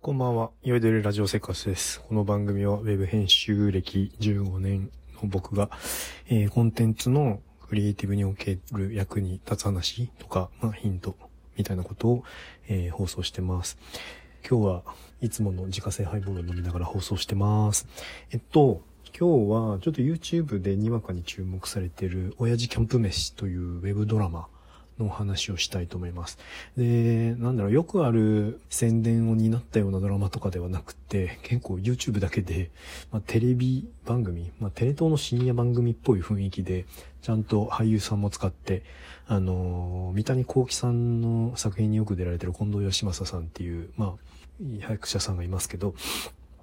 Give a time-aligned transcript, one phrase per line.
[0.00, 0.52] こんばんは。
[0.62, 2.00] いわゆるラジオ生活です。
[2.02, 5.70] この番組はウェブ編集歴15年の僕が、
[6.28, 11.16] えーコンテンツのクリエイティブにおける役に立つ話とか、まあ、ヒント
[11.56, 12.24] みたいなことを、
[12.68, 13.76] えー放送してます。
[14.48, 14.82] 今日は
[15.20, 17.88] いつもの自家製ハイボールを飲みながら放送してます。
[18.30, 18.80] えっと、
[19.18, 24.46] 今日はちょっと YouTube でにわかに注目されている親父キャンプ飯というウェブドラマ
[24.98, 26.38] の話をしたいと思います。
[26.76, 32.70] で、なんだろう、よくある宣伝を担ったようなドラマとかではなくて、結構 YouTube だけで、
[33.10, 36.86] まあ、テレビ番組、まあ、テレ東の深夜番組っぽい雰囲気で、
[37.22, 38.82] ちゃんと俳優さんも使って、
[39.26, 44.14] あのー三谷幸喜さんの作品によく出られてる近藤義正さんっていう、まあ、
[44.90, 45.94] 役者さんがいますけど、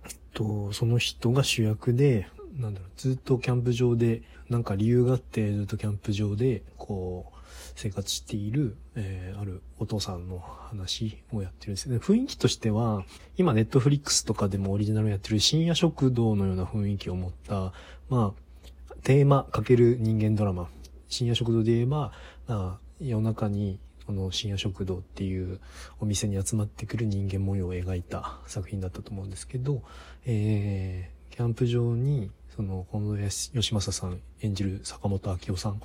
[0.05, 7.34] えっと、その人が主役で、なんだろう、ずっとキャンプ場で、なんか理由があってずっとキャンプ場で、こう、
[7.75, 11.97] 生活している、えーあるお父さんの話をやってるんですね。
[11.97, 13.03] 雰囲気としては、
[13.37, 17.73] 今ネットフリックスとかでもオリジナルやってる深夜食堂のような雰囲気を持った、
[18.09, 20.69] まあ、テーマかける人間ドラマ。
[21.07, 22.11] 深夜食堂で言えば、
[22.47, 25.59] まあ、夜中にこの深夜食堂っていう
[25.99, 29.83] お店に集まってくる人間模様を描いた作品だったと思うんですけど、
[30.25, 35.81] えー、キャンプ場に、その、近藤義正さん演じる坂本明夫さん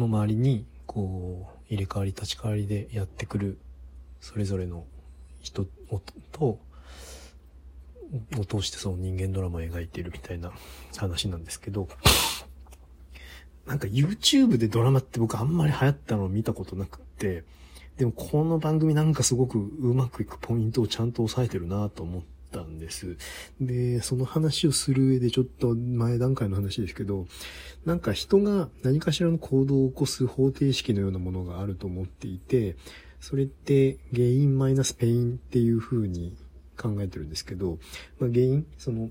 [0.00, 3.58] の周りに、こう、入れ替わり立ち替わりでやってくる、
[4.20, 4.84] それぞれの
[5.40, 6.58] 人をと、
[8.36, 10.52] を通してその人間ドラマを描いているみたいな
[10.96, 11.88] 話なんですけど、
[13.66, 17.44] なんか YouTube でドラマって僕あんまり流行ったのを見たことなくって、
[17.98, 23.16] でもこの番組なんかすごくうまくいくポイントをちゃんと押さえてるなと思ったんです。
[23.60, 27.26] で、その話をする上でちょっと前段階の話ですけど、
[27.84, 32.76] なんか人が何かしらの行動を起こす方程式のようなものがあると思っていて、
[33.20, 36.36] それって原因マイナスペインっていう風に
[36.76, 37.78] 考えてるんですけど、
[38.18, 39.10] まあ、原因、その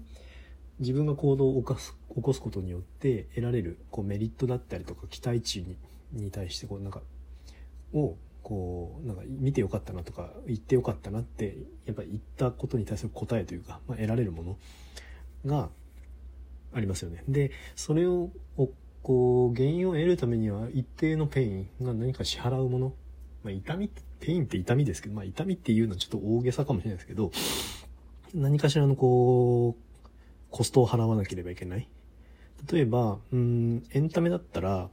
[0.80, 5.64] 自分が行動を起こす起こすことによって得られるこうメリットだったりとか期待値
[6.12, 7.02] に対してこうなんか
[7.94, 14.58] をこうなんか見てよかったなとか言ってよかったなってやっぱり言ったことに対する答えというか、まあ、得られるもの
[15.46, 15.70] が
[16.74, 17.24] ありますよね。
[17.28, 18.30] でそれを
[19.04, 22.94] こう gain を得るためには一定の pain が何か支払うもの、
[23.44, 23.90] まあ、痛み
[24.20, 27.32] pain って痛みですけど、まあ、痛みっていうのはちょっと大げさかもしれないですけど
[28.34, 29.90] 何かしらのこう
[30.52, 31.88] コストを払わなければいけない。
[32.72, 34.90] 例えば、うん、エンタメだったら、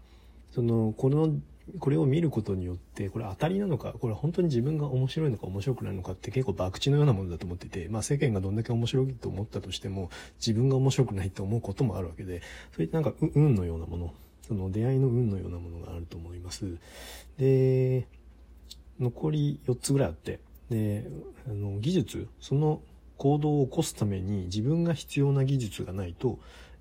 [0.53, 1.35] その、この、
[1.81, 12.41] これを見ることによって、これ当たりなのか、これ本当に自分が面白いのか面白くないのかって結構博打のようなものだと思ってて、まあ世間がどんだけ面白いと思ったとしても、自分が面白くないと思うこともあるわけで、
[12.73, 14.15] それってなんか運のようなもの、
[14.47, 16.79] その出会いの運のようなものがあると思います。
[17.37, 18.07] で、
[19.01, 20.39] 残り4つぐらいあって、
[20.71, 21.05] で、
[21.49, 22.81] あの、技術、その
[23.17, 26.39] 行動を起こすために自分が必要な技術がないと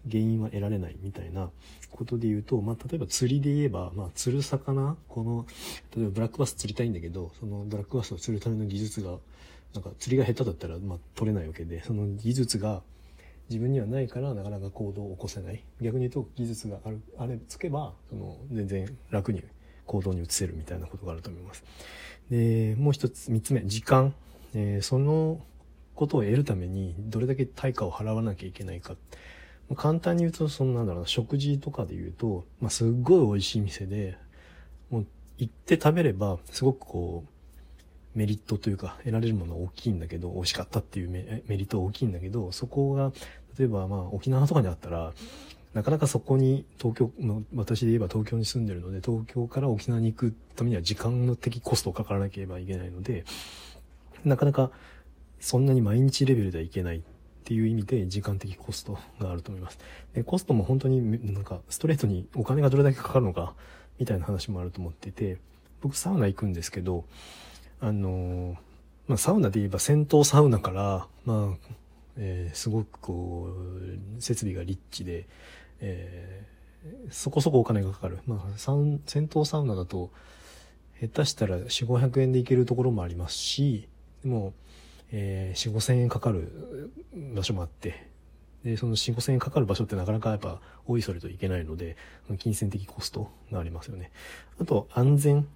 [0.10, 1.50] 原因は得られないみたいな
[1.92, 5.46] ことで言うと、まあ、例えば釣りで言えば、まあ、釣る魚、この、
[5.96, 9.18] 例えばブラックバス釣りたいんだけど、そのブラックバスを釣るための技術が、
[9.74, 12.82] なんか釣りが下手だったら、まあ、取れないわけで、その技術が
[13.50, 15.64] 自分にはないからなかなか行動を起こせない。
[15.82, 19.44] 逆に言うと技術がある、あれつけば、その全然楽に
[19.86, 21.64] 行動に移せるみたいなことがあると思います。
[22.30, 24.14] で、もう一つ、三つ目、時間。
[24.54, 25.42] えーその
[25.96, 28.96] ことを得るためにどれだけ対価を払わなきゃいけないか。
[29.74, 34.18] 簡単に言うと、そのなんだろうな、食事とかで言うと、まあ、すっごい美味しい店で、
[34.92, 35.08] もう
[35.40, 43.12] 行って食べれば、すごくこう、メリットというか、得られるものは大きいんだけど、美味しかったっていうメメリットは大きいんだけど、そこが、
[43.58, 45.14] 例えばまあ沖縄とかにあったら、
[45.74, 53.26] なかなかそこに東京の、私で言えば東京に住んでるので、東京から沖縄に行くためには時間の的コストをかからなければいけないので、
[54.24, 54.72] なかなか
[55.42, 57.04] そんなに毎日レベルではいけない。
[57.46, 59.78] っていう意味で時間的コストがあると思います。
[60.16, 63.54] で、コストも本当になんかストレートにお金がどれだけかかるのか
[64.00, 65.38] みたいな話もあると思ってて、
[65.82, 67.06] 僕サウナ行くんですけど、
[67.80, 68.58] あの
[69.08, 71.68] まあサウナで言えば銭湯サウナから、まあ、
[72.18, 73.50] えーすごくこ
[74.18, 75.28] う、設備がリッチで、
[75.82, 76.56] えー
[77.10, 78.20] そこそこお金がかかる。
[78.28, 80.12] まあ、サウン銭湯サウナだと、
[81.02, 83.88] 下手したら4、500円で行けるところもありますし、
[84.24, 84.54] でも、
[85.12, 86.92] えー、4、5千円かかる
[87.36, 88.08] 場所もあって、
[88.64, 91.98] で、その4、5千円かかる場所ってなかなかやっぱ、多いそれといけないので、
[92.40, 94.12] 金銭的コストがありますよね。
[94.60, 95.48] あと、安全。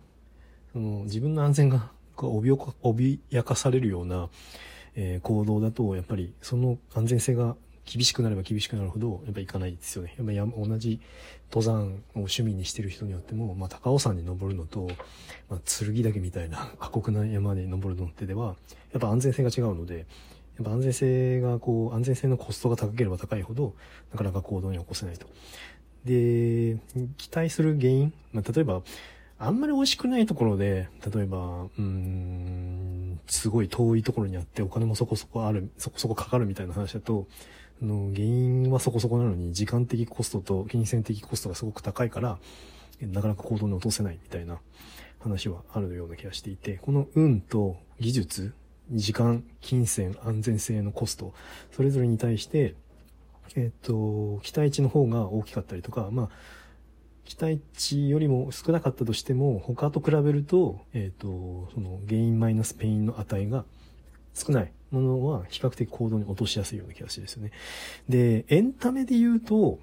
[0.74, 4.30] その自分の安全が脅か脅かされるような、
[4.96, 7.56] えー行動だと、やっぱりその安全性が
[7.92, 10.14] 厳しくなれば厳しくなるほど、やっぱ行かないですよね。
[10.18, 11.02] やっぱ山同じ
[11.52, 14.88] 登山を趣味にしてる人によっても、まあ、高尾山に登るのと、
[15.50, 18.56] まあ、剣岳みたいな過酷な山に登るのってでは、
[18.92, 20.04] やっぱ安全性が違うので、や
[20.62, 23.74] っぱ安全性がこう、安全性のコストが高ければ高いほど、
[24.12, 25.26] なかなか行動に起こせないと。
[26.06, 26.78] で、
[27.18, 28.84] 期待する原因、まあ、例えば、
[29.42, 37.26] あんまり美味しくないところで、例えば、うーん、すごい遠いところにあってお金もそこそこある、そこそこかかるみたいな話だと、
[37.82, 42.38] の原因はそこそこなのに、時間的コストと金銭的コストがすごく高いから、
[43.02, 44.60] なかなか行動に落とせないみたいな
[45.20, 48.54] 話はあるような気がしていて、この運と技術、
[48.92, 51.34] 時間、金銭、安全性のコスト、
[51.72, 52.76] それぞれに対して、
[53.56, 56.30] えっ、と、期待値の方が大きかったりとか、まあ、
[57.24, 63.66] 期待値よりも少なかったとしても、他と比べると、えっ、と、その、原因マイナスペインの値が
[64.40, 67.52] 少ないものは比較的行動に落としやすいような気がしてですよね。
[68.08, 69.80] で、エンタメで言うと、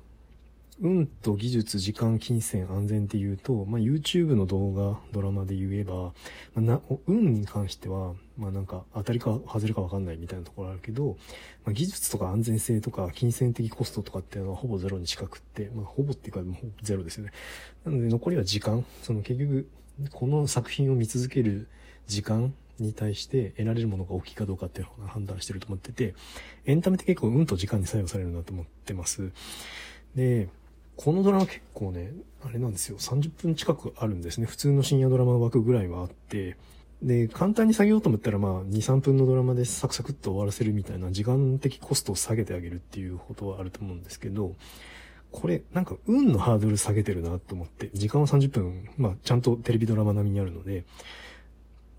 [0.81, 6.13] 運と技術、時間、金銭、安全って言うと、まあ、YouTube の動画、ドラマで言えば、ま
[6.57, 11.17] あ、な、運に関しては、まあ、なんか、当たりか外れかわかんないみたいなところあるけど、
[11.65, 17.33] まあ、技術とか安全性とか、金銭的コストとかっていうのはほぼゼロに近くって、まあ、ほぼっていうか、もうゼロですよね。
[17.87, 18.85] なので、残りは時間。
[19.03, 19.69] その結局、
[20.13, 21.69] この作品を見続ける
[22.07, 26.15] 時間に対して得られるものが大きいかどうかっていうのを判断してると思ってて、
[26.65, 29.31] エンタメって結構運と時間に作用されるなと思ってます。
[30.15, 30.49] で、
[30.97, 32.13] このドラマ結構ね、
[32.43, 32.99] あれなんですよ。
[32.99, 34.47] 30分近くあるんですね。
[34.47, 36.57] 普通の深夜ドラマ枠ぐらいはあって、
[37.03, 44.55] で、簡単に下げようと思ったら、まあ、2、3分のドラマでサクサクっと終わらせるみたいな時間的コストを下げてあげるっていうことはあると思うんですけど、
[45.31, 50.85] これ、なんか、運のハードル下げてるなと思って、時間は30分、まあ、ちゃんとテレビドラマ並みにあるので、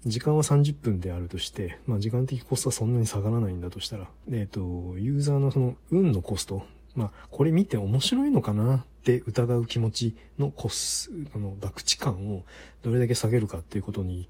[0.07, 6.63] 時間は30分であるとして、まあ、時間的コストはそんなに下がらないんだとしたら、えっ、ー、と、ユーザーのその、運のコスト、
[6.95, 12.43] まあ、これ見て面白いのかなって疑う気持ちのコス、あの、博打感を
[12.83, 14.29] どれだけ下げるかっていうことに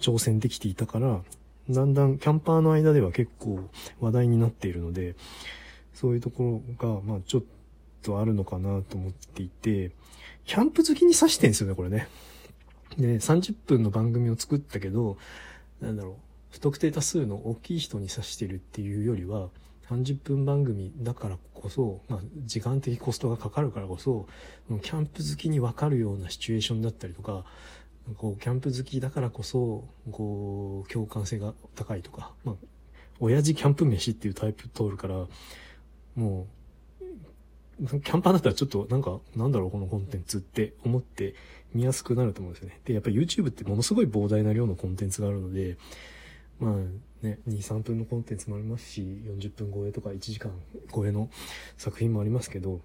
[0.00, 1.20] 挑戦できていたから、
[1.68, 3.68] だんだんキャンパーの間では結構
[4.00, 5.16] 話題になっているので、
[5.92, 7.42] そういうところが、まあ、ちょっ
[8.02, 9.90] とあるのかなと思っていて、
[10.44, 12.06] キャンプ好きに刺してんですよね、これね。
[12.98, 15.18] で、30分の番組を作ったけど、
[15.80, 16.14] なんだろう、
[16.50, 19.48] 不特定多数の大きい人に指してるっていうよりは、
[19.90, 24.26] 30分番組だからこそ、まあ、時間的コストがかかるからこそ、
[24.82, 27.44] キャンプ好きにわかるようなシチュエーションだったりとか、
[28.16, 32.54] こう、キャンプ好きだからこそ、こう、共感性が高いとか、まあ、
[33.20, 35.26] 親父キャンプ飯っていうタイプ通るから、
[36.14, 36.46] もう、
[38.02, 41.34] キャンパーだったらちょっとなんか、なんだろうこのコンテンツって思って
[41.74, 42.80] 見やすくなると思うんですよね。
[42.84, 45.76] で、やっぱ YouTube ってものすごい膨大な量のコンテンツがあるので、
[46.58, 46.76] まあ
[47.24, 50.52] ね、2、3分のコンテンツもありますし、40分超えとか1時間
[50.94, 51.28] 超えの
[51.76, 52.80] 作品もありますけど、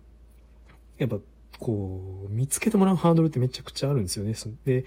[0.97, 1.19] やっぱ
[1.59, 4.33] こう、見つけてもらうハードルってめちゃくちゃあるんですよね。
[4.65, 4.85] で、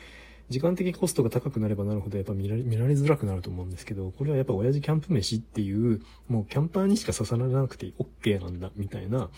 [0.50, 9.30] 時間的コストが高くなればなるほどやっぱ見られ見られづらくなると思うんですけど、これはやっぱ親父キャンプ飯っていう、もうキャンパーにしか刺さらなくて OK なんだ、みたいな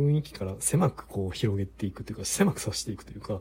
[0.00, 3.40] 雰囲気から狭くこう広げていくというか、狭くさしていくというか、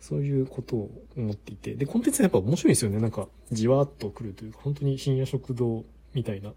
[0.00, 1.74] そういうことを思っていて。
[1.74, 2.98] で、コンテンツはやっぱ面白いですよね。
[2.98, 6.52] なんか、じわーっと来るというか、本当に深夜食堂みたいな、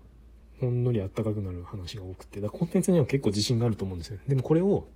[0.62, 2.40] ほんのりあったかくなる話が多くて。
[2.40, 4.20] だコンテンツには結構自信があると思うんですよ。
[4.28, 4.88] でもこれを、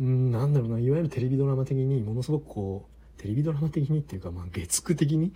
[0.00, 5.32] うん、なんだろうな、いわゆるテレビドラマ的に、ものすごくこう、テレビドラマ的にっていうか、まあ、月9的に、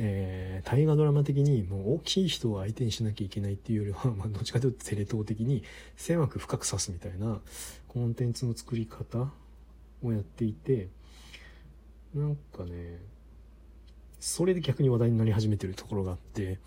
[0.00, 5.64] えー、大河ドラマ的にもう大きい人を相手にしなきゃいけないっていうよりは、 まあ、どっちかというとテレ東的に
[5.96, 7.40] 狭く深く刺すみたいな
[7.88, 9.32] コンテンツの作り方
[10.02, 10.88] をやっていて、
[12.14, 13.00] なんかね、
[14.20, 16.58] それで逆に話題になり始めてるところがあって、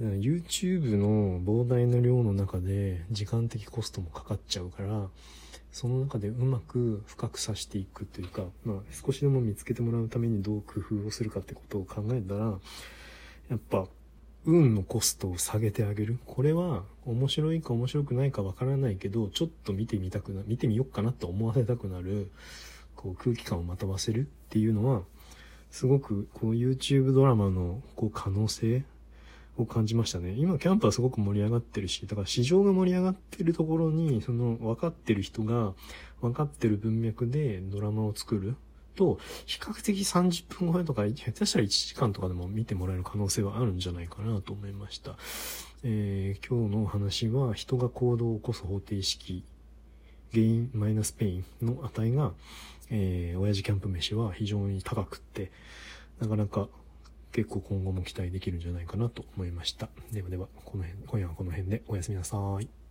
[0.00, 5.08] YouTube の膨大な量の中で時間的コストもかかっちゃうから、
[5.76, 12.58] その中でうまく深く刺していくというか、まあ少しでも見つけてもらうためにどう工夫をするかってことを考えたら、
[13.50, 13.86] やっぱ
[14.46, 16.18] 運のコストを下げてあげる。
[16.24, 22.30] これは面白いか面白くないかわからないけど、ちょっと見てみたくな、見てみよっかなと思わせたくなる
[22.94, 25.02] こう空気感をまとわせるっていうのは、
[25.70, 28.82] すごくこう YouTube ドラマのこう可能性
[29.56, 30.34] を感じましたね。
[30.36, 35.74] 今キャンプはすごく盛り上がってるし、だから市場が盛り上がってるところに、その分かってる人が
[36.20, 38.56] 分かってる文脈でドラマを作る
[38.96, 45.16] と、比較的30分超えとか、下手したら1時間とかでも見てもらえる可能性はあるんじゃないかなと思いました。
[45.84, 49.44] えー、今日のお話は、人が行動を起こす方程式、
[50.32, 52.32] 原因マイナスペインの値が、
[52.90, 55.52] えー、親父キャンプ飯は非常に高くって、
[56.20, 56.68] なかなか
[57.36, 59.90] 結構今後も期待できるんじゃないかなと思いました。
[60.10, 62.85] ではでは、この辺、今夜はこの辺でおやすみなさい。